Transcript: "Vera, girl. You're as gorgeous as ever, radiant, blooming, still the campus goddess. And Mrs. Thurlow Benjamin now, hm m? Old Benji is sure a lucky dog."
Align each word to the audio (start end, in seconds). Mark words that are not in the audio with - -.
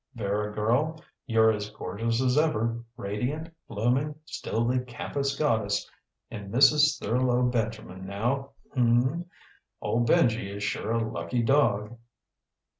"Vera, 0.15 0.51
girl. 0.51 0.99
You're 1.27 1.51
as 1.51 1.69
gorgeous 1.69 2.23
as 2.23 2.35
ever, 2.35 2.83
radiant, 2.97 3.53
blooming, 3.67 4.15
still 4.25 4.65
the 4.65 4.79
campus 4.79 5.37
goddess. 5.37 5.87
And 6.31 6.51
Mrs. 6.51 6.97
Thurlow 6.99 7.43
Benjamin 7.43 8.07
now, 8.07 8.53
hm 8.73 9.03
m? 9.07 9.25
Old 9.79 10.09
Benji 10.09 10.49
is 10.49 10.63
sure 10.63 10.89
a 10.91 11.07
lucky 11.11 11.43
dog." 11.43 11.99